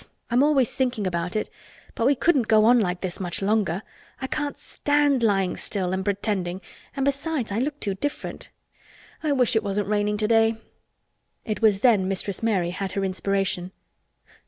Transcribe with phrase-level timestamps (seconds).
[0.31, 3.83] I'm always thinking about it—but we couldn't go on like this much longer.
[4.19, 6.59] I can't stand lying still and pretending,
[6.95, 8.49] and besides I look too different.
[9.21, 10.55] I wish it wasn't raining today."
[11.45, 13.73] It was then Mistress Mary had her inspiration.